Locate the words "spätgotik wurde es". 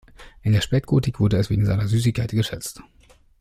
0.61-1.51